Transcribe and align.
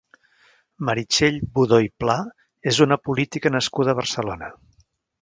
Meritxell 0.89 1.37
Budó 1.59 1.79
i 1.89 1.93
Pla 2.05 2.17
és 2.75 2.83
una 2.89 3.01
política 3.11 3.55
nascuda 3.61 3.95
a 3.97 4.01
Barcelona. 4.05 4.55